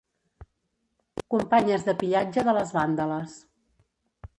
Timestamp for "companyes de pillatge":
1.35-2.49